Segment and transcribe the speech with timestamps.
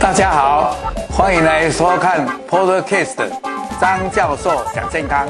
[0.00, 0.76] 大家好，
[1.08, 3.30] 欢迎来收看 Podcast
[3.80, 5.28] 张教授讲健康，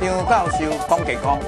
[0.00, 1.38] 张教授讲健康。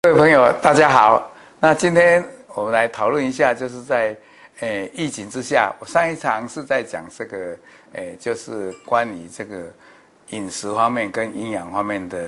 [0.00, 1.30] 各位朋友，大家好。
[1.60, 2.24] 那今天
[2.54, 4.16] 我们来讨论一下，就是在
[4.60, 7.54] 诶疫情之下，我上一场是在讲这个
[7.92, 9.64] 诶，就是关于这个
[10.30, 12.24] 饮食方面跟营养方面的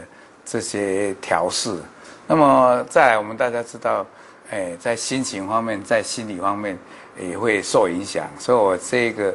[0.51, 1.79] 这些调试。
[2.27, 4.04] 那么再来，我们大家知道。
[4.53, 6.76] 哎，在心情方面，在心理方面
[7.17, 9.32] 也会受影响，所以我这个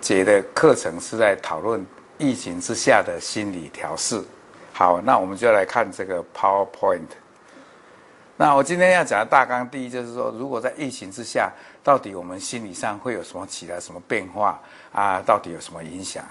[0.00, 1.86] 节的课程是在讨论
[2.18, 4.20] 疫情之下的心理调试。
[4.72, 7.06] 好，那我们就来看这个 PowerPoint。
[8.36, 11.48] 那我今天要讲的大纲，第一就是说，如果在疫情之下，
[11.84, 14.60] 到底我们心理上会有什么起来什么变化
[14.90, 15.22] 啊？
[15.24, 16.24] 到底有什么影响？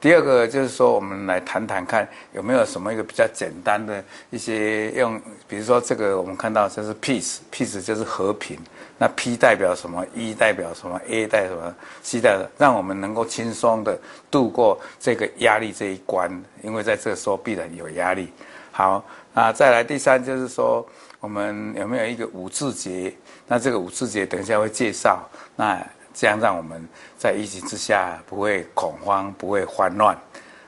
[0.00, 8.58] 第二个就是说，我们来谈谈看有没有什么一个比较简单的一些用，比如说这个我们看到就是 peace，peace 就是和平，
[8.96, 13.98] 那 P 代表什么？E 代表什么？A 代表什么？C 代表让我们能够轻松的
[14.30, 16.30] 度过这个压力这一关，
[16.62, 18.32] 因为在这个时候必然有压力。
[18.72, 20.86] 好，那再来第三就是说，
[21.20, 23.12] 我们有没有一个五字节？
[23.46, 25.28] 那这个五字节等一下会介绍。
[25.56, 25.78] 那
[26.12, 30.16] 这样让我们在疫情之下不会恐慌，不会慌乱。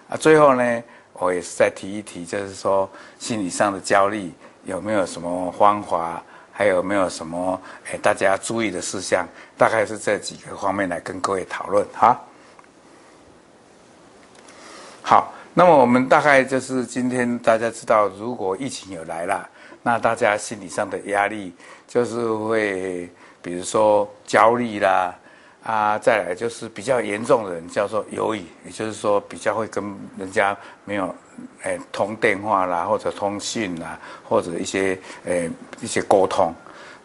[0.08, 0.82] 啊，最后呢，
[1.14, 4.32] 我也是再提一提，就是说心理上的焦虑
[4.64, 9.26] 有没有什么方法，还有没有什么诶大家注意的事项，
[9.56, 12.20] 大概是这几个方面来跟各位讨论哈。
[15.02, 19.48] 好，那么我们大概就是今天大家知道，如果疫情有来了，
[19.82, 21.54] 那大家心理上的压力
[21.88, 25.14] 就是会，比如说焦虑啦。
[25.62, 31.14] 啊，再来就是比较严重的人叫做忧郁，也就是说比较会跟人家没有，
[31.62, 35.48] 诶通电话啦，或者通讯啦，或者一些诶
[35.80, 36.52] 一些沟通。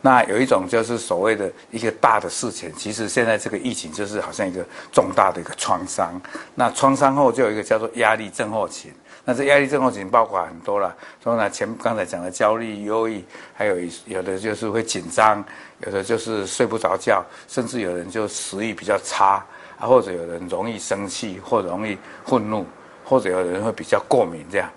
[0.01, 6.19] 那有一种就是所谓的一个大的事情，其实现在这个疫情就是好像一个重大的一个创伤。
[6.55, 8.91] 那创伤后就有一个叫做压力症候群。
[9.29, 13.21] 那这压力症候群包括很多了，所以呢，前刚才讲的焦虑、忧郁，
[13.53, 15.43] 还有有的就是会紧张，
[15.85, 19.45] 有的就是睡不着觉，甚至有人就食欲比较差
[19.77, 22.65] 啊，或者有人容易生气，或容易愤怒，
[23.03, 24.69] 或者有人会比较过敏，这样，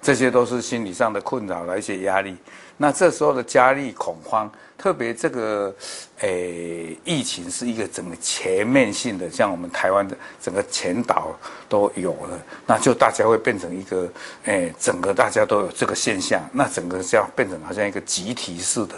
[0.00, 2.34] 这些都是心理上的困扰的一些压力。
[2.78, 5.74] 那这时候的压力、恐慌，特别这个，
[6.20, 11.36] 诶，疫情是一个整个全面性的，像我们台湾的整个全岛
[11.68, 14.08] 都有了，那就大家会变成一个，
[14.44, 18.94] 诶，整个大家都有这个现象，那整个这样变成好像一个集体式的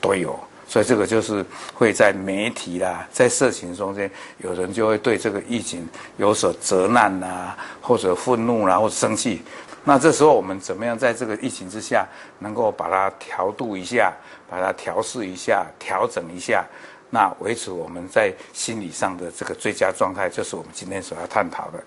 [0.00, 1.44] 都有，所以这个就是
[1.74, 9.42] 会在媒体啦，在社群中间，有人就会对这个疫情有所责难啦，或者愤怒啦，或者生气。
[9.82, 12.06] 那这时候我们怎么样在这个疫情之下，
[12.38, 14.12] 能够把它调度一下，
[14.48, 16.66] 把它调试一下，调整一下，
[17.08, 21.82] 那维持我们在心理上的这个最佳状态，就是我们今天所要探讨的。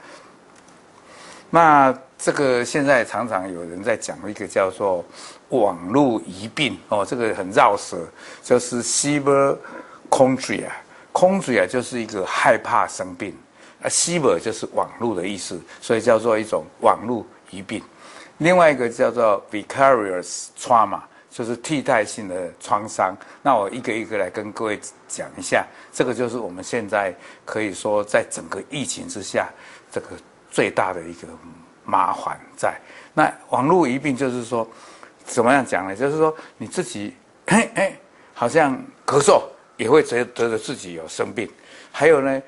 [1.52, 5.06] 那这个现在常常有人在讲一个叫做
[5.50, 8.08] 网络疑病哦，这个很绕舌，
[8.42, 13.38] 就是 cyberchondria，chondria 就是一个害怕生病，
[13.84, 17.24] 啊 cyber 就是网络的意思，所以叫做一种网络。
[17.53, 17.84] 疾病，
[18.40, 21.00] 另外一个叫做 vicarious trauma，
[21.30, 23.16] 就是替代性的创伤。
[23.44, 27.16] 那我一个一个来跟各位讲一下，这个就是我们现在
[27.46, 29.47] 可以说在整个疫情之下，
[29.92, 30.08] 这个
[30.50, 31.28] 最大的一个
[31.86, 32.75] 麻烦在。
[33.13, 34.68] 那网络疾病就是说，
[35.24, 35.96] 怎么样讲呢？
[35.96, 37.16] 就是说你自己，
[37.46, 37.96] 嘿嘿，
[38.34, 38.75] 好像
[39.06, 39.44] 咳嗽
[39.78, 41.47] 也会觉得自己有生病，
[41.92, 42.42] 还有呢，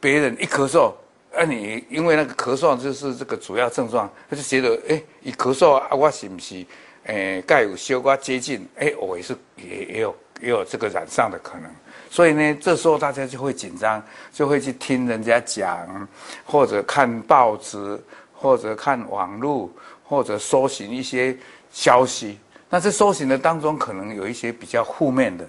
[0.00, 0.94] 别人一咳嗽。
[1.30, 6.64] 那、你因为那个咳嗽就是这个主要症状，他就觉得哎，一咳嗽啊，我是不是
[7.04, 8.66] 诶，该有小瓜接近？
[8.76, 11.70] 哎，我也是也也有也有这个染上的可能。
[12.10, 14.02] 所以呢，这时候大家就会紧张，
[14.32, 16.08] 就会去听人家讲，
[16.44, 18.00] 或者看报纸，
[18.32, 19.70] 或者看网络，
[20.02, 21.36] 或者搜寻一些
[21.70, 22.38] 消息。
[22.68, 25.46] 那这搜寻的当中，可能有一些比较负面的，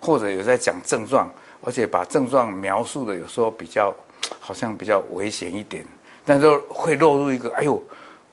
[0.00, 3.94] 或者有在讲症状，而且把症状描述的有时候比较。
[4.38, 5.84] 好像比较危险一点，
[6.24, 7.82] 但是会落入一个，哎呦，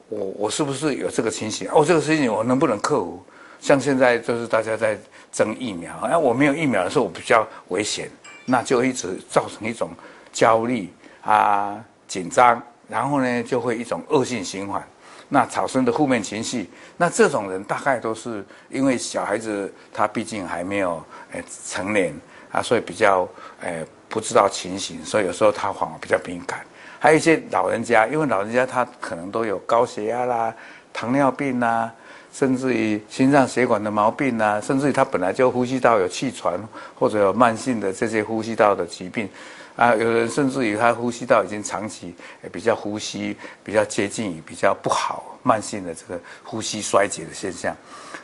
[0.10, 1.70] 我我是不是有这个情形？
[1.72, 3.24] 哦，这个事情我能不能克服？
[3.60, 4.98] 像现在就是大家在
[5.32, 8.10] 争疫苗，哎，我没有疫苗的时候我比较危险，
[8.46, 9.90] 那就一直造成一种
[10.32, 10.90] 焦虑
[11.22, 14.86] 啊、紧张，然后呢就会一种恶性循环，
[15.28, 22.14] 那产生的负面情绪，那这种人大概都是因为小孩子他毕竟还没有诶成年
[22.52, 23.28] 啊，所以比较
[23.62, 23.86] 诶。
[24.10, 26.60] 不知道情形，所以有时候他反而比较敏感。
[27.00, 30.54] 还有一些老人家，因为老人家他可能都有高血压啦、
[30.92, 31.94] 糖尿病啊，
[32.34, 36.60] 甚至于心脏血管的毛病啊，甚至于他本来就呼吸道有气喘
[36.96, 39.30] 或者有慢性的这些呼吸道的疾病。
[39.76, 42.16] 啊，有人甚至于他呼吸道已经长期
[42.52, 47.76] 比较呼吸比较接近于比较不好慢性的这个呼吸衰竭的现象，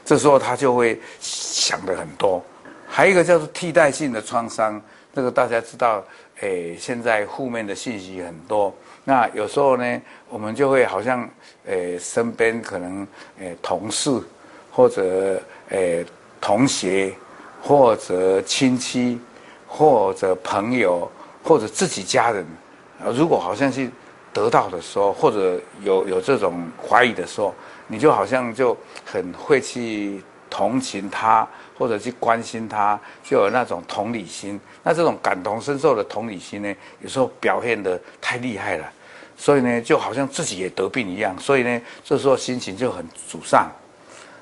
[0.03, 2.43] 这时候他就会想的很多。
[2.87, 4.81] 还有一个叫做替代性的创伤，
[5.13, 6.03] 这个大家知道，
[6.41, 8.73] 诶，现在负面的信息很多，
[9.03, 11.29] 那有时候呢，我们就会好像
[11.65, 13.07] 诶身边可能
[13.39, 14.11] 诶同事
[14.71, 16.05] 或者诶
[16.41, 17.13] 同学
[17.61, 19.19] 或者亲戚
[19.67, 21.09] 或者朋友。
[21.45, 22.45] 或者自己家人，
[23.13, 23.89] 如果好像是
[24.31, 27.53] 得到的时候，或者有有这种怀疑的时候，
[27.85, 34.59] 你就好像就很会去同情他，或者去关心他，就有那种同理心。
[34.83, 38.85] 那这种感同身受的同理心呢，有时候表现得太厉害了，
[39.35, 41.35] 所以呢，就好像自己也得病一样。
[41.39, 43.67] 所以呢，这时候心情就很沮丧，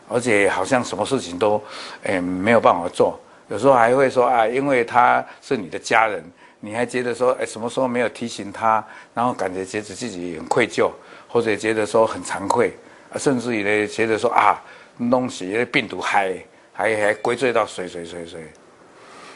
[0.09, 1.63] 而且好像什么事情都
[2.03, 3.17] 诶没有办法做。
[3.47, 6.21] 有时候还会说啊，因为他是你的家人。
[6.63, 8.85] 你还觉得说，哎，什么时候没有提醒他，
[9.15, 10.91] 然后感觉觉得自己很愧疚，
[11.27, 12.71] 或者觉得说很惭愧，
[13.15, 14.61] 甚至于呢，觉得说啊，
[15.09, 16.35] 东西病毒还
[16.73, 18.43] 还还归罪到谁谁谁谁。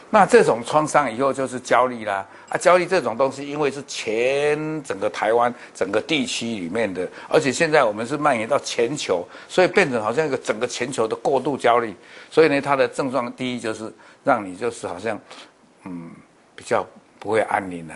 [0.10, 11.96] 那这种创伤以后就是焦虑啦，啊，焦虑这种东西，因为是全整个台湾整个地区里面的，而且现在我们是蔓延到全球，所以变成好像一个整个全球的过度焦虑，
[12.30, 13.92] 所以呢，它的症状第一就是
[14.24, 15.20] 让你就是好像，
[15.86, 16.12] 嗯，
[16.56, 16.86] 比较。
[17.18, 17.96] 不会安宁了，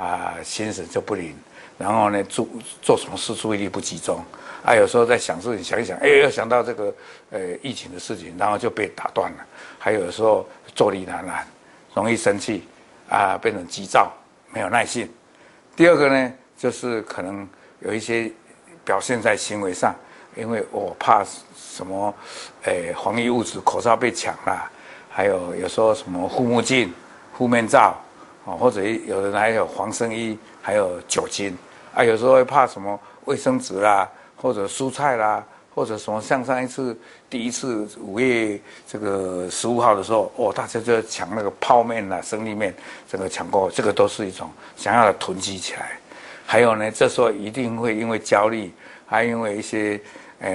[0.00, 1.36] 啊心神就不宁，
[1.76, 2.48] 然后呢，做
[2.80, 4.24] 做什么事注意力不集中，
[4.64, 6.94] 啊，有时候在想事情，想一想，哎，又想到这个
[7.28, 9.46] 呃疫情的事情，然后就被打断了。
[9.78, 11.46] 还有时候坐立难安，
[11.94, 12.64] 容易生气，
[13.10, 14.10] 啊，变成急躁，
[14.54, 15.06] 没有耐性。
[15.76, 17.46] 第二个呢，就是可能
[17.80, 18.32] 有一些
[18.82, 19.94] 表现在行为上，
[20.34, 21.22] 因为我怕
[21.54, 22.14] 什么，
[22.62, 24.70] 诶，防疫物质，口罩被抢了，
[25.10, 26.90] 还有有时候什么护目镜、
[27.34, 27.94] 护面罩。
[28.44, 31.56] 哦，或者有人还有黄生衣，还有酒精，
[31.94, 35.44] 啊，有时候会怕什么卫生纸啦，或者蔬菜啦，
[35.74, 36.98] 或者什么，像上一次
[37.28, 38.58] 第一次五月
[38.88, 42.74] 这个十五号的时候，哦，大家就抢那个泡面啦、生力面，
[43.08, 45.98] 这个抢购，这个都是一种想要的囤积起来。
[46.46, 48.72] 还有呢，这时候一定会因为焦虑，
[49.06, 50.00] 还因为一些
[50.40, 50.50] 呃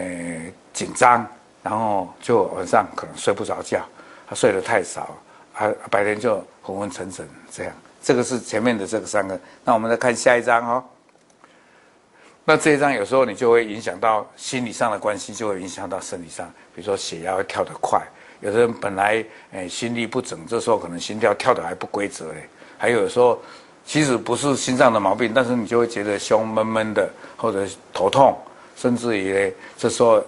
[0.74, 1.26] 紧张，
[1.64, 3.80] 然后就晚上可能睡不着觉，
[4.28, 5.16] 他睡得太少。
[5.56, 9.40] 啊，白天就昏昏沉沉这样，这个是前面的这个三个。
[9.63, 10.84] 那我们再看下一张哦。
[12.44, 18.02] 那这一张有时候你就会影响到心理上的关系，就会影响到生理上，比如说血压会跳得快。
[18.42, 22.48] 有的人本来诶心律不整，这时候可能心跳跳得还不规则嘞。
[22.78, 23.42] 还有时候
[23.86, 28.38] 其实不是心脏的毛病，但是你就会觉得胸闷闷的，或者头痛，
[28.75, 30.22] 甚至于呢，这时候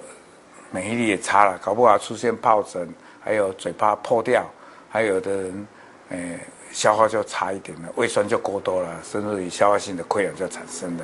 [0.72, 2.88] 免疫力也差了，搞不好出现疱疹，
[3.20, 4.44] 还有嘴巴破掉。
[4.90, 5.68] 还有的人，
[6.10, 6.40] 诶，
[6.72, 11.04] 消化就差一点了，胃酸就过多了，甚至于消化性的溃疡就产生了。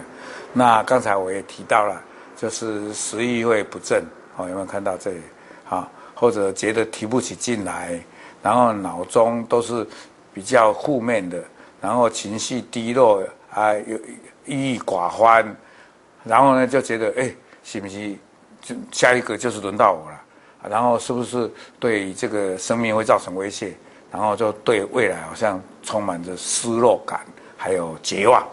[0.53, 2.01] 那刚才我也提到了，
[2.35, 4.03] 就是食欲会不振，
[4.37, 5.21] 哦，有没有看到这里？
[5.69, 7.99] 啊，或者觉得提不起劲来，
[8.41, 9.87] 然后脑中都是
[10.33, 11.43] 比较负面的，
[11.81, 13.99] 然后情绪低落，啊，有
[14.45, 15.55] 郁郁寡欢，
[16.23, 17.33] 然后呢就觉得，哎，
[17.63, 18.15] 是不是
[18.61, 20.22] 就下一个就是轮到我了？
[20.69, 23.73] 然后是不是对这个生命会造成威胁？
[24.11, 27.19] 然后就对未来好像充满着失落感，
[27.57, 28.47] 还有绝望。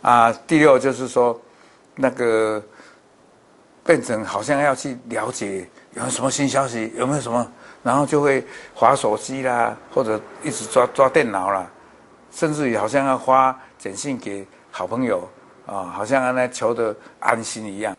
[0.00, 1.38] 啊，第六就是说，
[1.94, 2.62] 那个
[3.84, 7.46] 变成好像要去了解有什么新消息，有没有什么，
[7.82, 8.42] 然后就会
[8.74, 11.70] 划手机啦，或者一直抓抓电脑啦，
[12.30, 15.28] 甚至于好像要发简讯给好朋友
[15.66, 17.94] 啊，好像让他求得安心一样。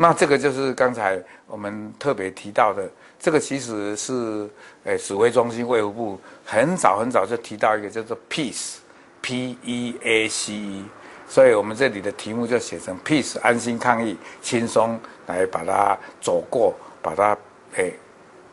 [0.00, 2.88] 那这个就是刚才我们特别提到的，
[3.18, 4.48] 这个其实是
[4.84, 10.84] 诶指挥中心卫福部很早很早就提到一个叫做 peace，p e a c e，
[11.28, 17.36] 所以我们这里的题目就写成 peace，安心抗疫，轻松来把它走过，把它
[17.74, 17.92] 诶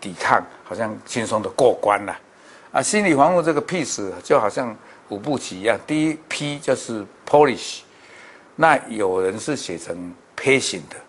[0.01, 2.19] 抵抗，好像轻松的过关了。
[2.71, 4.75] 啊，心理防护这个 peace 就好像
[5.09, 7.81] 五步棋一样，第一 P 就是 polish，
[8.55, 11.04] 那有人是写成 patient 的。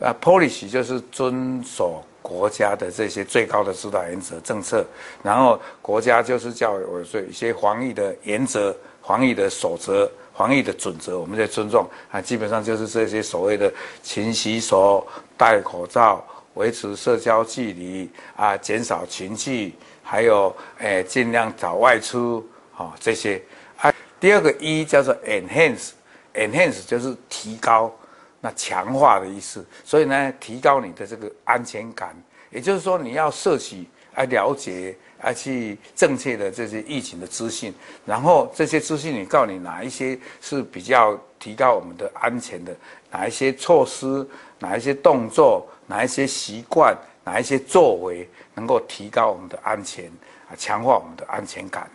[0.00, 4.84] 啊，policy 就是遵守国家的这些最高的指导原则政策，
[5.22, 12.20] 然后国家就是叫我说一些防疫的原则、防疫的守则、防疫的准则，我们在尊重啊。
[12.20, 15.04] 基本上就是这些所谓的勤洗手、
[15.36, 16.24] 戴口罩、
[16.54, 19.74] 维持社交距离啊、减少群聚，
[20.04, 23.42] 还有诶尽量早外出啊这些。
[23.78, 27.92] 啊，第二个 E 叫做 enhance，enhance 就是提高。
[28.40, 29.64] 那强化的意思。
[29.84, 32.16] 所以呢，提高你的这个安全感，
[32.50, 42.74] 也就是说，你要摄取、来了解、而去正确的这些疫情的资讯，然后这些资讯你告诉你哪一些是比较提高我们的安全的，
[43.10, 44.26] 哪一些措施，
[44.58, 50.06] 哪一些动作，哪一些习惯，哪一些作为能够提高我们的安全
[50.48, 51.88] 啊，强化我们的安全感。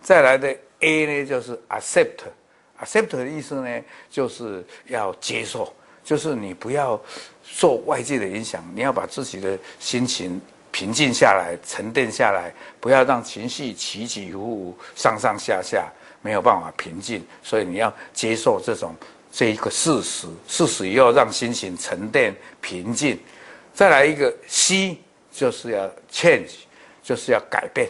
[0.00, 5.72] 再来的 A 呢，就是 accept，accept 的意思呢，就是要接受，
[6.10, 7.00] 就是你不要
[7.44, 10.40] 受外界的影响，你要把自己的心情
[10.72, 15.88] 平静下来，沉淀下来，不要让情绪起起伏伏、上上下下，
[16.20, 17.24] 没有办法平静。
[17.44, 18.92] 所以你要接受这种
[19.30, 23.16] 这一个事实，事实以后让心情沉淀平静。
[23.72, 24.98] 再来一个 C，
[25.30, 26.54] 就是要 change，
[27.04, 27.88] 就是要改变。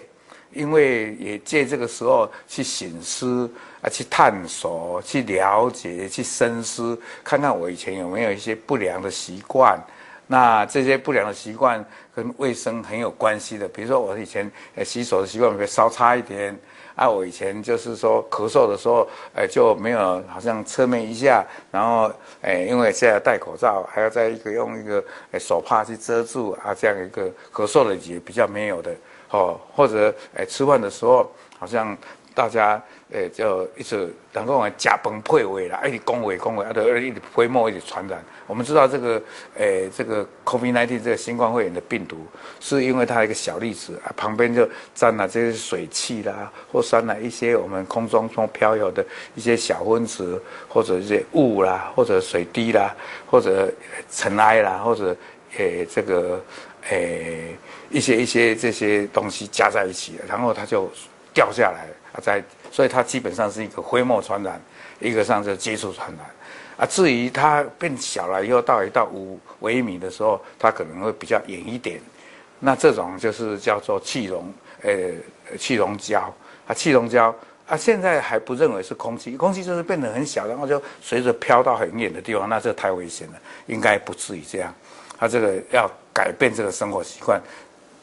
[0.53, 3.51] 因为也借这个时候去醒思
[3.83, 9.81] 啊，去探索、去了解、去深思，看看我以前有没有一些不良的习惯。
[10.27, 11.85] 那这些不良的习惯
[12.15, 14.49] 跟卫生很有关系的，比如说我以前
[14.85, 16.57] 洗手的习惯会稍差一点
[16.95, 25.03] 啊，我以前就是说咳嗽的时候，哎就没有好像侧面一下，然后哎因为现在戴口罩，还要再一个用一个
[25.37, 28.95] 手帕去遮住啊，这样一个咳嗽的也比较没有的。
[29.31, 31.97] 哦，或者诶，吃饭的时候好像
[32.35, 32.81] 大家
[33.13, 38.23] 诶就一直能够往假崩溃位啦，一直恭维恭维，啊，都一直飞沫一直传染。
[38.47, 39.23] 我们知道这个
[39.57, 42.19] 诶，这个 COVID-19 这个新冠肺炎的病毒，
[42.61, 52.95] 是因为它一个小粒子啊，旁边就沾了这些水汽啦，或沾了一些我们空中中飘摇的一些小分子，或者一些雾啦，或者水滴啦，
[53.27, 53.73] 或者
[54.11, 55.17] 尘埃啦，或者
[55.57, 56.43] 诶这个
[56.89, 57.57] 诶。
[57.93, 60.89] 一些一些这些东西加在一起，然后它就
[61.35, 62.41] 掉下来啊，在
[62.71, 64.61] 所以它基本上是一个飞沫传染，
[65.01, 66.27] 一个上是接触传染
[66.77, 66.87] 啊。
[66.87, 72.01] 至于它变小了以后，到一到五微米的时候，它可能会比较远一点。
[72.59, 74.93] 那这种就是叫做气溶，呃，
[75.59, 76.33] 气溶胶
[76.67, 77.35] 啊，气溶胶
[77.67, 83.35] 啊，现在还不认为是空气，空气就是变得很小，然后就随着飘到很远的地方，那这太危险了，
[83.67, 84.75] 应该不至于这样。
[85.19, 87.41] 它这个要改变这个生活习惯。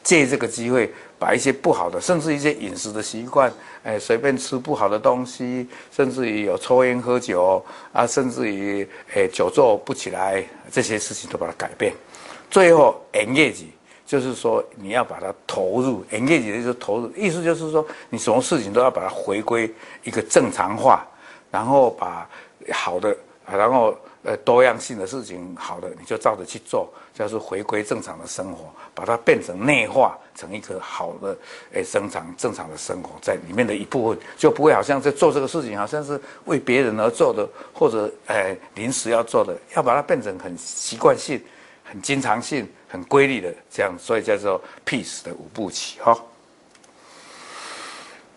[0.02, 3.52] 借这个机会，把一些不好的，甚至一些饮食的习惯，
[3.82, 11.92] 哎，随便吃不好的东西，甚至于有抽烟喝酒啊，甚至于哎久坐不起来，这些事情都把它改变。
[12.50, 13.64] 最后，engage
[14.06, 19.70] 就是说你要把它投入，engage 就是投入，意思就是说你什么事情都要把它回归
[20.04, 21.06] 一个正常化，
[21.50, 22.26] 然后把
[22.72, 23.14] 好的，
[23.56, 23.96] 然后。
[24.24, 31.38] 呃，多样性的事情，好的你就照着去做，就是回归正常的生活，把它变成内化成一个好的，
[31.72, 41.40] 诶，生长正常的生活在里面的一部分，就不会好像在做这个事情，好像是为别人而做的，或者诶临时要做的，要把它变成很习惯性、
[41.84, 46.18] 很经常性、很规律的这样，所以叫做 peace 的五步棋，哈。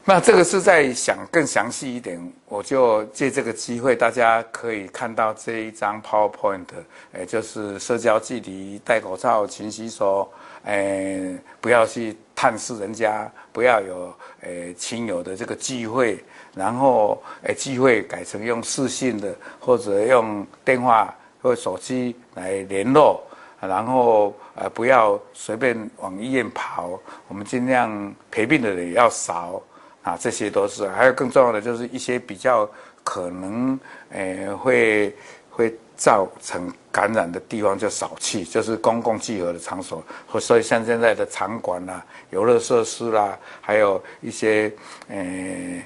[0.03, 6.65] 那这个是在想更详细一点，我就借这个机会，大家可以看到这一张 PowerPoint，
[7.13, 10.27] 诶，就是社交距离、戴口罩、勤洗手，
[10.65, 16.17] 诶，不要去探视人家，不要有诶亲友的这个聚会，
[16.55, 23.21] 然后诶聚会改成用视讯的，或者用电话或手机来联络，
[23.59, 29.61] 然后呃不要随便往医院跑，我们尽量陪病的人也要少。
[30.03, 32.67] 啊，这些都是，还有更重要的，就是一些比较
[33.03, 33.79] 可能，
[34.09, 35.15] 诶，会
[35.47, 44.73] 会造成感染的地方就少去，就是公共聚合的场所，或所以像现在的场馆啦、游乐设施啦，还有一些，
[45.09, 45.83] 诶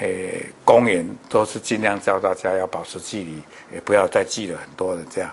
[0.00, 3.42] 诶，公园，都是尽量叫大家要保持距离，
[3.72, 5.30] 也不要再聚了很多人这样。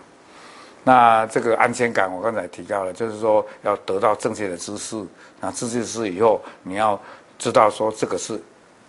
[0.85, 5.05] 那这个安全感，我刚才提到了，就是说要得到正确的知识，
[5.41, 6.97] 那知识以后你要。
[7.41, 8.39] 知道说这个是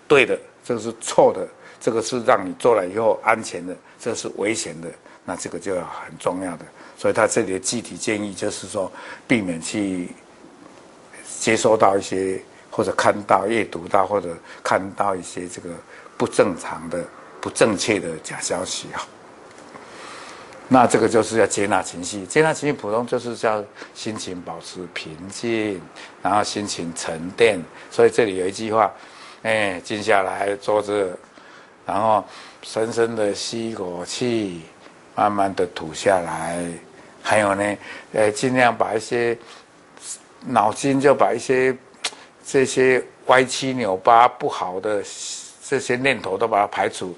[0.07, 1.49] 对的，这个是错的，
[1.81, 4.89] 这个是让你做了以后安全的，这是危险的，
[5.25, 6.67] 那这个就要很重要的。
[6.99, 8.93] 所以他这里的具体建议就是说，
[9.27, 10.11] 避免去
[11.41, 15.71] 接收到一些或者看到、阅读到或者看到一些这个
[16.19, 17.03] 不正常的、
[17.41, 19.01] 不正确的假消息啊。
[20.69, 23.63] 那这个就是要接纳情绪，接纳情绪，普通就是叫
[23.95, 25.79] 心情保持平静，
[26.23, 27.63] 然后心情沉淀。
[27.91, 28.91] 所以这里有一句话，
[29.43, 31.11] 哎，静下来坐着，
[31.85, 32.25] 然后
[32.63, 34.63] 深深的吸一口气，
[35.15, 36.65] 慢慢的吐下来。
[37.23, 37.77] 还有呢，
[38.15, 39.37] 呃，尽量把一些
[40.47, 41.77] 脑筋就把一些
[42.47, 45.03] 这些歪七扭八不好的
[45.69, 47.15] 这些念头都把它排除。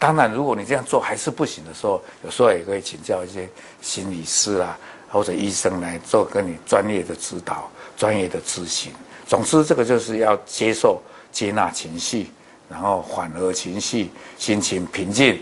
[0.00, 3.46] 当然，如果你这样做还是不行的时候，有时候也可以请教一些
[3.82, 4.78] 心理师啊，
[5.10, 8.90] 或者医生来做跟你专业的指导、专业的咨询。
[9.26, 12.30] 总之，这个就是要接受、接纳情绪，
[12.66, 15.38] 然后缓和情绪，心情平静。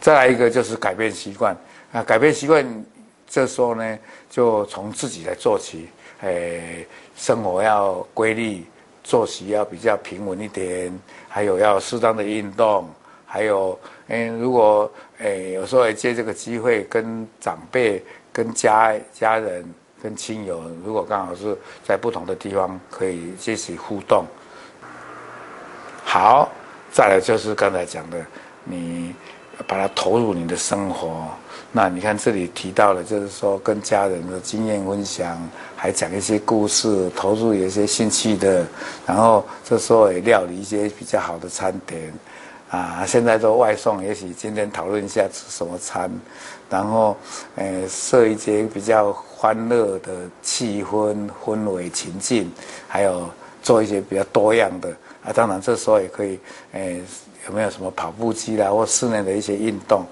[0.00, 1.54] 再来一个就是改变习惯
[1.92, 2.84] 啊，改变习惯，
[3.28, 3.98] 这时候呢，
[4.30, 5.90] 就从自己来做起，
[6.22, 8.64] 诶，生活要规律，
[9.04, 10.90] 作息要比较平稳一点，
[11.28, 12.88] 还有要适当的运动。
[13.34, 19.64] 还有，嗯，如果诶有时候也借这个机会跟长辈、跟家家人、
[20.02, 24.26] 跟亲友，如果刚好是在不同的地方，可以进行互动。
[26.04, 26.50] 好，
[26.92, 28.22] 再来就是刚才讲的，
[28.64, 29.14] 你
[29.66, 31.26] 把它投入你的生活。
[31.72, 35.40] 那你看这里提到了，就是说跟家人的经验分享，
[35.74, 38.66] 还讲一些故事，投入有一些兴趣的，
[39.06, 42.12] 然后这时候也料理一些比较好的餐点。
[42.72, 46.10] 啊，现在都外送，也许今天讨论一下吃什么餐，
[46.70, 47.14] 然后，
[47.54, 50.10] 呃，设一些比较欢乐的
[50.40, 52.50] 气氛、氛围、情境，
[52.88, 53.28] 还有
[53.62, 54.88] 做一些比较多样的
[55.22, 55.30] 啊。
[55.34, 56.40] 当然，这时候也可以，
[56.72, 56.82] 呃，
[57.46, 60.06] 有没有什么跑步机啦，或室内的一些运动？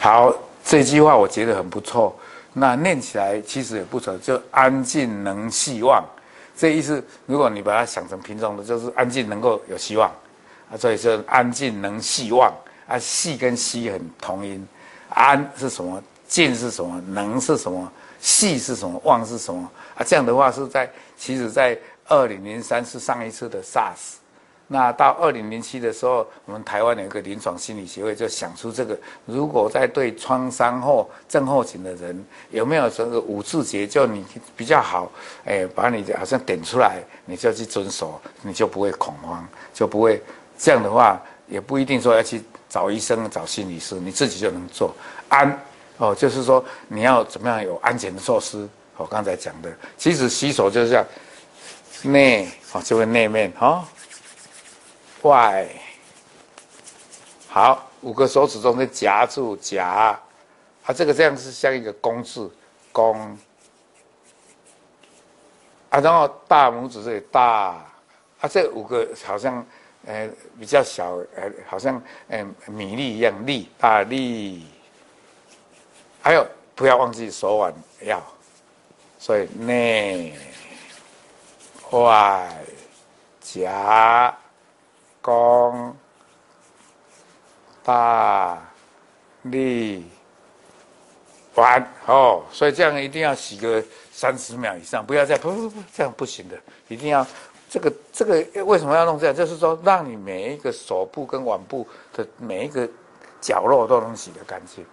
[0.00, 0.34] 好，
[0.64, 2.12] 这句话我觉得很不错。
[2.52, 6.04] 那念起来其实也不错，就安静能希望。
[6.56, 10.10] 这意思，如果你把它想成平常的，就是安静能够有希望。
[10.70, 12.52] 啊，所以说安静能希望
[12.86, 14.66] 啊，细跟希很同音，
[15.08, 16.02] 安是什么？
[16.28, 17.00] 静是什么？
[17.08, 17.90] 能是什么？
[18.20, 19.00] 细是什么？
[19.04, 19.68] 望是什么？
[19.96, 24.14] 啊，这样的话是在其实，在二零零三是上一次的 SARS，
[24.68, 28.96] 那到二零零七的时候，我们台湾有一个临床心理协会就想出这个，
[29.26, 34.24] 如果在对创伤后症候群的人有没有这个五字诀，就你
[34.56, 35.10] 比较好，
[35.44, 40.22] 哎，把你好像点出来，你就去遵守，你就不会恐慌，就不会。
[40.62, 44.94] 这样的话也不一定说要去找医生、找心理师，你自己就能做
[45.30, 45.58] 安
[45.96, 48.68] 哦，就是说你要怎么样有安全的措施。
[48.98, 51.06] 我刚才讲的，其实洗手就是这样，
[52.02, 53.82] 内哦就会内面哦，
[55.22, 55.66] 外
[57.48, 60.14] 好五个手指中间夹住夹，
[60.84, 62.50] 啊这个这样是像一个弓字
[62.92, 63.18] 弓
[65.88, 67.82] 啊，然后大拇指这里大
[68.40, 69.66] 啊，这五个好像。
[70.06, 74.66] 呃，比较小，呃，好像呃米粒一样粒，大粒。
[76.22, 78.22] 还有，不要忘记手腕要，
[79.18, 80.34] 所以内
[81.90, 82.50] 外
[83.40, 84.34] 夹
[85.20, 85.94] 弓
[87.82, 88.58] 大
[89.42, 90.06] 粒
[91.54, 96.58] 腕哦，所以这样一定要洗个三十秒以上，不要再不不不，这样不行的，
[96.88, 97.26] 一定要。
[97.70, 99.34] 这个这个为什么要弄这样？
[99.34, 102.86] 就是说，让你每一个手部跟腕部的每一个
[103.40, 104.84] 角落都能洗得干净。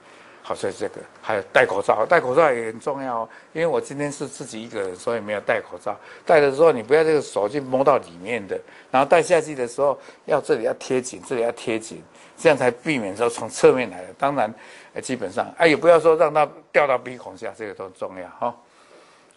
[0.43, 3.29] 好，所以这个还有戴口罩，戴口罩也很重要哦。
[3.51, 5.97] 因为我今天是自己一个人，所以没有戴口罩。
[6.23, 8.57] 戴的时候，你不要这个手去摸到里面的。
[8.91, 12.01] 然后戴下去的时候，要这里要贴紧，这里要贴紧，
[12.37, 14.13] 这样才避免说从侧面来的。
[14.19, 14.53] 当然，
[15.01, 18.47] 基本上哎，也不要说让它掉到鼻孔下，这个都重要哈。
[18.47, 18.53] 哦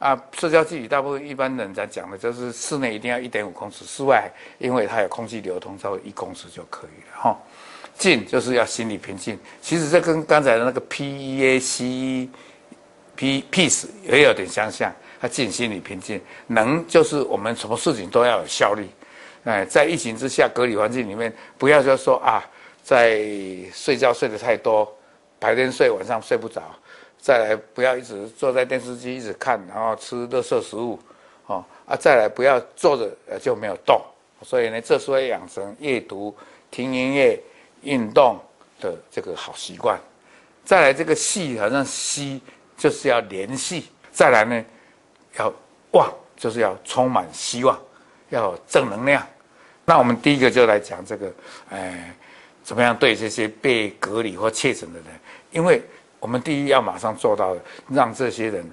[0.00, 7.38] 啊，社交距离大部分一般人在讲的就是室内一定要一点五公尺，室外因为它有空气流通，稍微一公尺就可以了哈。
[7.98, 12.30] 静就是要心理平静，其实这跟刚才的那个 P E A C E
[13.14, 16.18] P Peace 也有点相像，它静心理平静。
[16.46, 18.88] 能就是我们什么事情都要有效率，
[19.44, 22.42] 哎，在疫情之下隔离环境里面，不要就说啊，
[22.82, 23.20] 在
[23.74, 24.90] 睡觉睡得太多，
[25.38, 26.62] 白天睡晚上睡不着。
[27.22, 30.98] 再来，不要一直坐在电视机一直看，然后吃垃圾食物，
[31.44, 31.94] 哦啊！
[31.94, 34.00] 再来，不要坐着就没有动，
[34.42, 36.34] 所以呢，这时候养成阅读、
[36.70, 37.38] 听音乐、
[37.82, 38.40] 运动
[38.80, 40.00] 的这个好习惯。
[40.64, 42.40] 再来，这个戏好像系
[42.78, 43.90] 就是要联系。
[44.10, 44.64] 再来呢，
[45.36, 45.52] 要
[45.90, 47.78] 望就是要充满希望，
[48.30, 49.24] 要有正能量。
[49.84, 51.30] 那我们第一个就来讲这个，
[51.68, 52.16] 哎，
[52.64, 55.08] 怎么样对这些被隔离或确诊的人，
[55.50, 55.82] 因为。
[56.20, 58.64] 我们第一要马上做到的，让这些人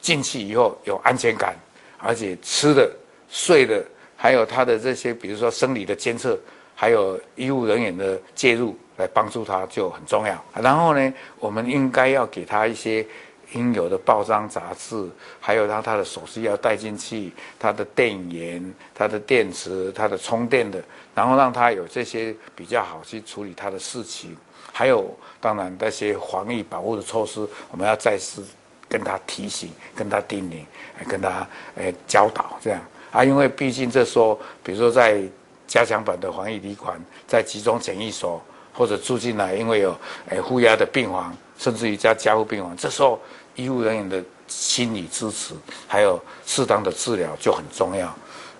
[0.00, 1.56] 进去以后有安全感，
[1.98, 2.90] 而且吃的、
[3.28, 3.82] 睡的，
[4.16, 6.38] 还有他的这些，比如说生理的监测，
[6.74, 10.44] 还有医务人员的介入来帮助他就很重要。
[10.60, 13.06] 然后呢，我们应该要给他一些
[13.52, 15.08] 应有的报章杂志，
[15.40, 20.82] 还有让他的手机要带进去，他的电源、他的电池、他的充电的，
[21.14, 24.36] 然后让他有这些比较好去处理他的事情。
[24.78, 25.08] 还有，
[25.40, 28.44] 当然那些防疫保护的措施，我们要再次
[28.86, 30.66] 跟他提醒、跟他叮咛、
[31.08, 32.78] 跟他诶教导这样
[33.10, 33.24] 啊。
[33.24, 35.22] 因为毕竟这时候，比如说在
[35.66, 38.38] 加强版的防疫旅馆，在集中检疫所，
[38.74, 39.96] 或者住进来，因为有
[40.28, 43.18] 诶负压的病房，甚至于加加护病房，这时候
[43.54, 45.54] 医务人员的心理支持，
[45.88, 48.14] 还有适当的治疗就很重要。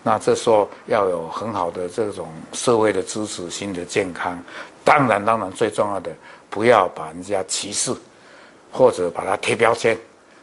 [0.06, 4.40] 那这时候要有很好的这种社会的支持，心理的健康。
[4.84, 6.12] 当然，当然最重要的，
[6.48, 7.92] 不要把人家歧视，
[8.70, 9.98] 或者把它贴标签。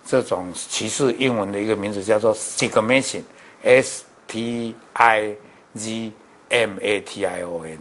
[0.06, 5.34] 这种歧视英文的一个名字叫做 stigmation，s t i
[5.74, 6.12] g
[6.50, 7.78] m a t i o n。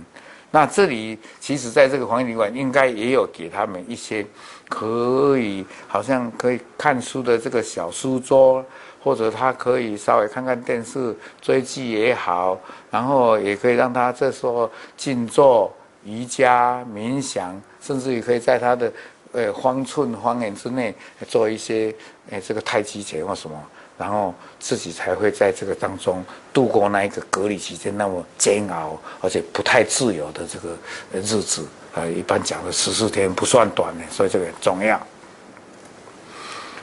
[0.53, 4.25] 那这里其实在这个防疫旅馆应该也有给他们一些
[4.69, 8.65] 可以好像可以看书的这个小书桌。
[9.03, 12.57] 或者他可以稍微看看电视、追剧也好，
[12.89, 18.93] 然后也可以让他这时候静坐、瑜伽、冥想，甚至于可以在他的
[19.33, 20.95] 呃方寸方圆之内
[21.27, 21.93] 做一些
[22.31, 23.61] 呃这个太极拳或什么，
[23.99, 30.77] 然后自己才会在这个当中度过那一个隔离期间那么煎熬而且不太自由的这个
[31.13, 31.67] 日子。
[31.95, 34.99] 呃，一般讲的十四天不算短的，所以这个很重要。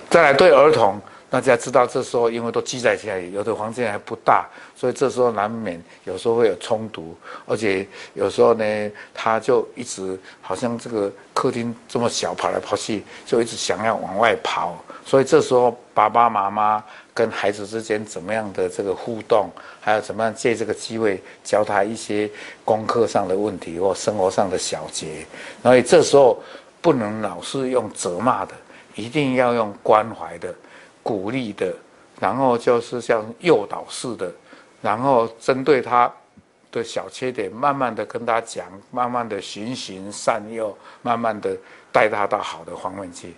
[0.10, 1.00] 再来对儿童。
[1.30, 7.16] 大家知道，这时候因为都积在家里，有的房间还不大，所以这时候难免有时候会有冲突，
[7.46, 14.76] 而且有时候呢，他就一直好像这个客厅这么小，跑来跑去，就一直想要往外跑。
[15.06, 22.30] 所以这时候爸爸妈妈跟孩子之间怎么样的这个互动，还有怎么样借这个机会教他一些
[22.66, 25.26] 功课上的问题或生活上的小节。
[25.62, 26.42] 所以这时候
[26.82, 28.54] 不能老是用责骂的，
[28.96, 30.54] 一定要用关怀的。
[31.10, 31.74] 鼓励的，
[32.20, 34.32] 然后就是像诱导式的，
[34.80, 36.12] 然后针对他
[36.72, 41.58] 的小缺点，慢慢的跟他讲，慢慢的循循善诱，慢慢的
[41.92, 43.34] 带他到好的方面去。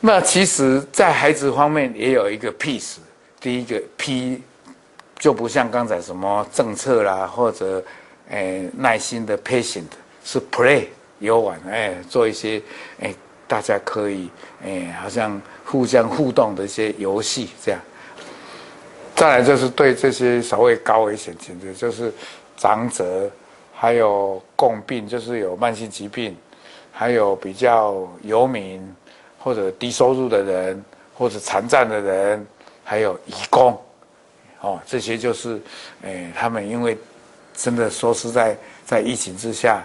[0.00, 2.98] 那其实，在孩子方面也有一个 piece，
[3.40, 4.42] 第一个 P
[5.18, 7.82] 就不像刚才什么政策啦，或者
[8.28, 9.88] 诶耐心的 patient，
[10.22, 10.84] 是 play
[11.18, 12.60] 游玩，哎，做一些
[13.00, 13.14] 哎。
[13.50, 14.30] 大家可以，
[14.64, 17.80] 哎，好像互相互动的一些游戏这样。
[19.16, 22.12] 再来就是对这些稍微高危险群组，就是
[22.56, 23.28] 长者，
[23.74, 26.36] 还有共病，就是有慢性疾病，
[26.92, 28.80] 还有比较游民
[29.36, 32.46] 或者低收入的人，或者残障的人，
[32.84, 33.76] 还有移工，
[34.60, 35.60] 哦，这些就是，
[36.04, 36.96] 哎，他们因为
[37.52, 39.82] 真的说是在，在疫情之下，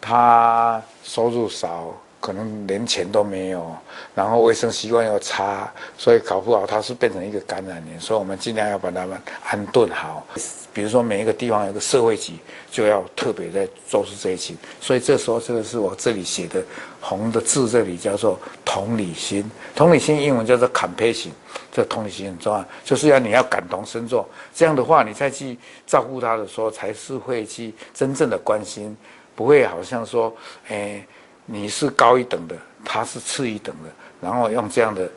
[0.00, 1.94] 他收入少。
[2.24, 3.76] 可能连钱都没有，
[4.14, 8.00] 然后卫生习惯又差，所以搞不好他是变成一个感染源。
[8.00, 10.26] 所以我们尽量要把他们安顿好。
[10.72, 12.32] 比如说每一个地方有个社会局，
[12.70, 14.56] 就要特别在重视这一群。
[14.80, 16.64] 所以这时候这个是我这里写的
[16.98, 19.44] 红的字，这里叫做同理心。
[19.76, 21.28] 同理心英文叫做 compassion，
[21.70, 24.26] 这同理心很重要，就是要你要感同身受。
[24.54, 28.96] 这样的话，你再去照顾他的时候，才是会去真正的关心，
[29.36, 30.34] 不会好像说，
[30.68, 31.06] 哎。
[31.46, 35.08] 你是高一等的，他是次一等的，然后用这样的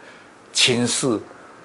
[0.52, 1.18] 轻视、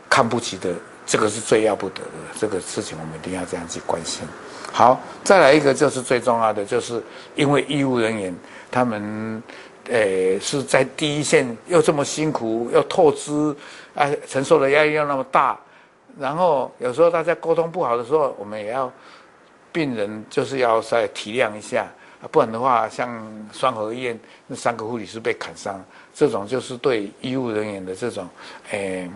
[0.09, 0.73] 看不起的，
[1.05, 2.11] 这个是最要不得的。
[2.39, 4.27] 这个事情我们一定要这样去关心。
[4.73, 7.03] 好，再来一个就是最重要的，就是
[7.35, 8.35] 因为医务人员
[8.71, 9.43] 他们，
[9.89, 13.55] 诶是在第一线又这么辛苦，又透支，
[13.95, 15.59] 啊，承受的压力又那么大，
[16.19, 18.91] 然后有时候大家沟通不好的时候，我们也要
[19.73, 21.87] 病人就是要再体谅一下。
[22.31, 23.11] 不然的话，像
[23.53, 28.29] 双和医院那三个护理师被砍伤，这种就是对医务人员的这种，
[28.71, 29.11] 诶，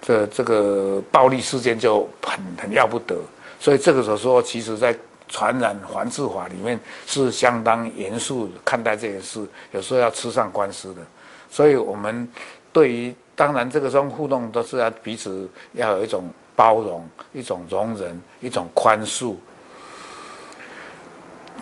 [0.00, 3.16] 这这个暴力事件就很很要不得。
[3.60, 4.96] 所以这个时候说，其实在
[5.28, 11.00] 传染防治法里面是相当严肃看待这件事，有时候要吃上官司的。
[11.48, 12.28] 所以我们
[12.72, 19.36] 对于当然这个种互动都是要彼此要有一种包容、一种容忍、一种宽恕。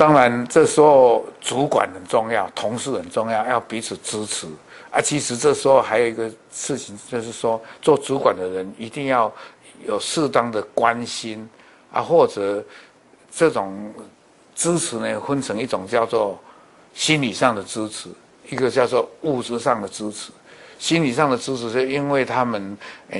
[0.01, 4.47] 当然，这时候主管很重要，同事很重要，要彼此支持。
[4.91, 9.31] 啊，其实这时候还有一个事情，就是说，做主管的人一定要
[9.87, 11.47] 有适当的关心
[11.93, 12.65] 啊，或者
[13.31, 13.93] 这种
[14.55, 16.41] 支持呢，分成一种叫做
[16.95, 18.09] 心理上的支持，
[18.49, 20.33] 一个叫做物质上的支持。
[20.79, 22.75] 心理上的支持是因为他们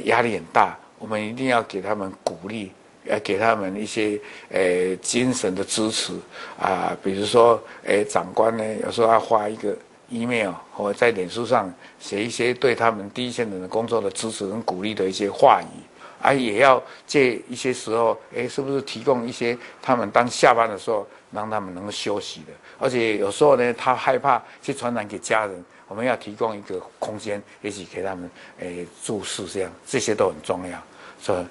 [0.05, 2.73] 压力很大，我们一定要给他们鼓励。
[3.05, 6.13] 要给他们一些诶、呃、精神的支持
[6.59, 9.77] 啊，比如说诶、呃、长官呢，有时候要发一个
[10.11, 15.81] email 或者在脸书上写一些对他们第一线人的工作的支持跟鼓励的一些话语，
[16.21, 30.77] 啊，也要借一些时候，诶，是不是提供一些他们当下班的时候让他们能够休息的，而且有时候呢，他害怕去传染给家人，我们要提供一个空间，也许给他们诶住宿这样，这些都很重要，
[31.23, 31.45] 是吧？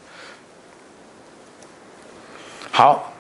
[2.79, 3.11] 好，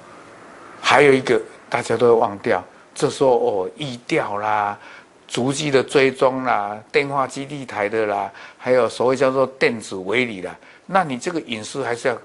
[0.79, 1.37] 还有一个
[1.69, 2.63] 大家都会忘掉，
[2.95, 4.79] 这时候哦，意调啦，
[5.27, 12.17] 足迹的追踪啦，电话基地台的啦，还有所谓叫做电子围篱啦，那你这个隐私还是要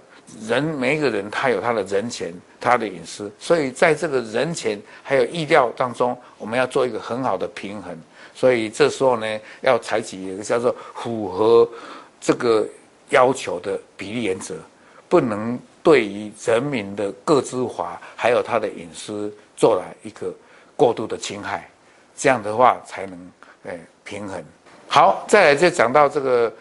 [0.47, 7.99] 人每一个人他有他的人权，他的隐私，所以在这个人权还有意调当中，我们要做一个很好的平衡。
[8.33, 11.68] 所以这时候呢，要采取一个叫做符合
[12.20, 12.64] 这个
[13.09, 14.55] 要求的比例原则，
[15.09, 20.35] 不能对于人民的个资法还有他的隐私做了一个
[20.75, 21.70] 过度的侵害，
[22.16, 23.33] 这样的话才能
[23.64, 24.42] 诶平衡。
[24.88, 26.53] 好，再来就讲到这个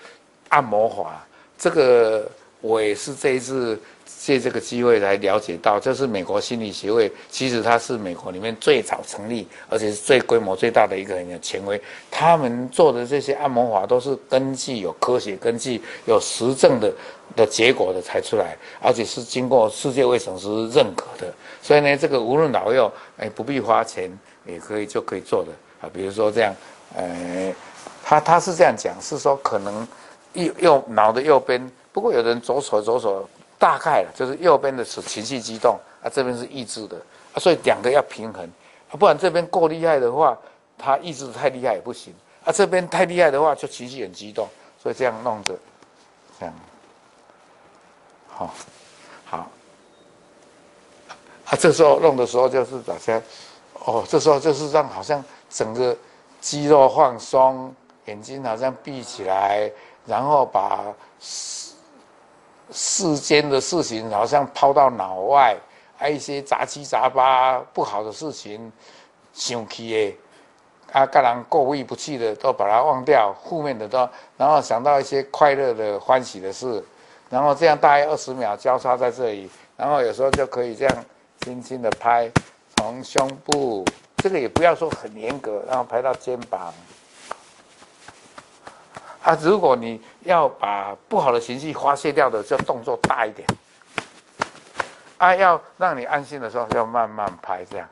[0.50, 1.26] 按摩法，
[1.58, 3.80] 这个我也是这一次。
[4.24, 11.80] 借这个机会来了解到，这是美国心理协会，其实它是美国里面最早成立，而且是最规模最大的一个很有权威。
[12.10, 16.90] 他们做的这些按摩法都是根据有科学根据、有实证的
[17.36, 21.34] 的结果的才出来，而且是经过世界卫生组织认可的。
[21.62, 24.10] 所以呢，这个无论老幼，哎，不必花钱
[24.46, 25.92] 也可以就可以做的啊。
[25.94, 26.56] 比如说这样，
[26.96, 27.54] 哎，
[28.02, 29.86] 他他是这样讲，是说可能
[30.32, 33.28] 右右脑的右边，不过有人左手左手。
[33.64, 36.98] 大概了，就是右边的是情绪激动啊，这边是抑制的
[37.34, 38.44] 啊，所以两个要平衡
[38.92, 40.38] 啊，不然这边够厉害的话，
[40.78, 45.56] 他意志太厉害也不行啊，这边太厉害的话就情绪很激动，所以这样弄着，
[46.38, 46.54] 这样，
[48.28, 48.54] 好，
[49.24, 49.38] 好，
[51.46, 53.22] 啊，这时候弄的时候就是大家，
[53.86, 55.96] 哦，这时候就是让好像整个
[56.42, 57.74] 肌肉放松，
[58.08, 59.72] 眼睛好像闭起来，
[60.06, 60.94] 然后把。
[62.74, 65.56] 世间的事情好像抛到脑外，
[65.96, 68.72] 还有一些杂七杂八不好的事情，
[69.32, 70.18] 想起的，
[70.92, 76.84] 啊，跟人过意不去的都把它忘掉，负面的都，然后想到一些快乐的、欢喜的事，
[77.30, 81.06] 然后这样大概二十秒交叉在这里，然后有时候就可以这样
[81.42, 82.32] 轻轻的拍，
[82.78, 83.86] 从胸部，
[84.18, 86.74] 这个也不要说很严格，然后拍到肩膀。
[89.24, 93.48] 啊，如果你要把不好的情绪发泄掉的，就动作大一点。
[95.18, 97.88] 啊，要让你安心的时候，要慢慢拍这样。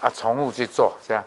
[0.00, 1.22] 啊，重复去做这样。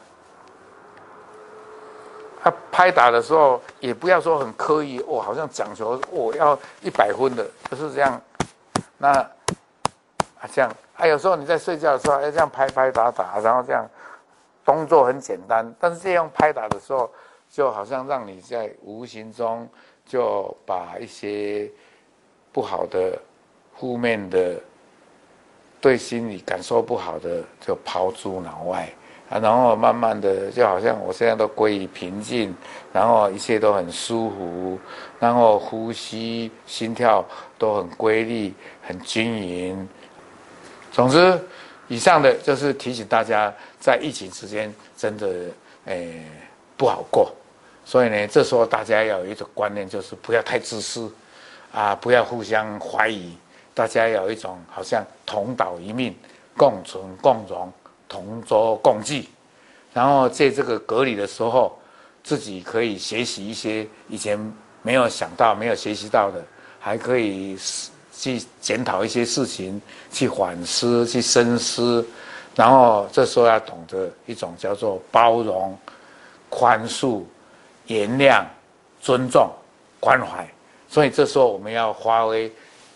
[2.44, 8.22] 啊，拍打的时候也不要说很刻意，哦，好像讲求我、哦、要一百分的，就是这样。
[8.98, 13.90] 那啊，这样啊，有时候你在睡觉的时候要这样拍拍打打，然后这样
[14.66, 17.10] 动作很简单，但是这样拍打的时候。
[17.52, 19.68] 就好像让你在无形中
[20.06, 21.70] 就把一些
[22.52, 23.18] 不好的、
[23.76, 24.56] 负面的、
[25.82, 28.88] 对心理感受不好的就抛诸脑外
[29.30, 32.56] 啊，然后慢慢的就好像我现在都归于平静，
[32.92, 34.80] 然后一切都很舒服，
[35.20, 37.24] 然后呼吸、心跳
[37.58, 39.88] 都很规律、很均匀。
[40.92, 41.40] 总之，
[41.88, 45.46] 以上的就是提醒大家，在疫情之间真的
[45.86, 46.26] 诶
[46.76, 47.32] 不好过。
[47.89, 51.12] 所以呢，这时候大家要有一种观念，就是不要太自私，
[51.71, 53.36] 啊，不要互相怀疑，
[53.73, 56.15] 大家要有一种好像同岛一命、
[56.56, 57.73] 共存共荣、
[58.08, 59.28] 同舟共济。
[59.91, 61.75] 然后在这个隔离的时候，
[62.23, 64.39] 自己可以学习一些以前
[64.84, 66.45] 没有想到、没有学习到的，
[66.80, 67.58] 还可以
[68.15, 72.06] 去检讨一些事情，去反思、去深思。
[72.56, 75.75] 然后这时候要懂得一种叫做包容、
[76.49, 77.23] 宽恕。
[77.89, 78.43] 原谅、
[79.02, 79.49] 尊重、
[79.99, 80.47] 关怀，
[80.88, 82.52] 所以这时候我们要发挥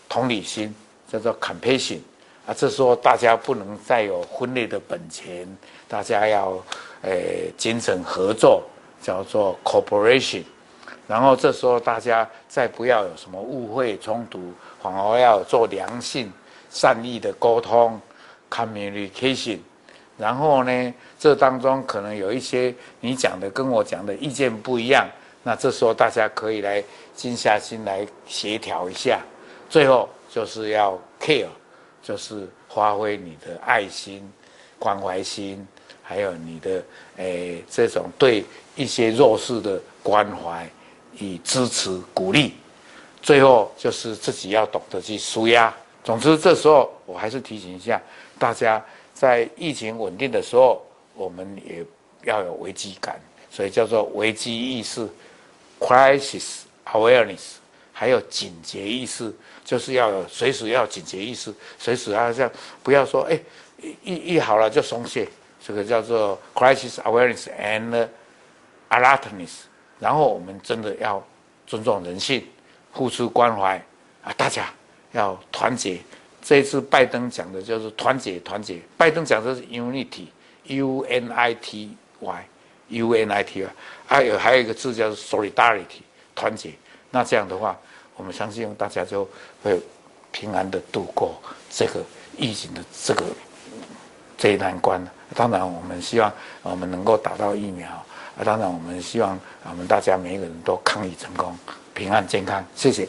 [0.08, 0.72] 同理心，
[1.10, 1.98] 叫做 compassion
[2.46, 2.54] 啊。
[2.54, 5.46] 这时候大家不能再有分裂的本钱，
[5.88, 6.56] 大家要
[7.02, 8.62] 诶、精神合作，
[9.02, 10.44] 叫做 cooperation。
[11.08, 16.32] 然后这时候大家再不要有什么误会冲突，反而要做良性、
[16.70, 18.00] 善意的沟通
[18.48, 19.58] communication。
[20.16, 25.08] 然后呢，这当中可能有一些你讲的跟我讲的意见不一样，
[25.42, 26.82] 那这时候大家可以来
[27.16, 29.20] 静下心来协调一下。
[29.68, 31.48] 最后就是要 care，
[32.00, 34.22] 就是发挥你的爱心、
[34.78, 35.66] 关怀心，
[36.00, 36.80] 还有你的
[37.16, 38.44] 诶这种对
[38.76, 40.64] 一些弱势的关怀
[41.18, 42.54] 与支持鼓励。
[43.20, 45.74] 最后就是自己要懂得去纾压。
[46.04, 48.00] 总之，这时候我还是提醒一下
[48.38, 48.80] 大家。
[49.14, 51.82] 在疫情稳定的时候，我们也
[52.24, 53.18] 要有危机感，
[53.50, 55.08] 所以叫做危机意识
[55.78, 57.54] （crisis awareness），
[57.92, 59.32] 还有警觉意识，
[59.64, 62.50] 就是要有随时要警觉意识，随时要这样，
[62.82, 63.38] 不要说哎，
[64.02, 65.28] 一一好了就松懈，
[65.64, 68.08] 这个叫做 crisis awareness and
[68.90, 69.60] alertness。
[70.00, 71.24] 然后我们真的要
[71.66, 72.44] 尊重人性，
[72.92, 73.80] 付出关怀
[74.24, 74.68] 啊，大家
[75.12, 76.00] 要团结。
[76.44, 78.78] 这一次拜登讲的就是团结，团结。
[78.98, 80.26] 拜登讲的是 unity
[80.64, 83.68] U N I T Y，U N I T Y，
[84.06, 86.02] 还有还有一个字叫 Solidarity，
[86.34, 86.72] 团结。
[87.10, 87.74] 那这样的话，
[88.14, 89.26] 我们相信大家就
[89.62, 89.80] 会
[90.32, 91.34] 平安的度过
[91.70, 92.02] 这个
[92.36, 93.24] 疫情的这个
[94.36, 95.02] 这一难关。
[95.34, 96.30] 当然，我们希望
[96.62, 97.88] 我们能够打到疫苗。
[97.88, 99.38] 啊，当然，我们希望
[99.70, 101.56] 我们大家每一个人都抗疫成功，
[101.94, 102.62] 平安健康。
[102.76, 103.08] 谢谢。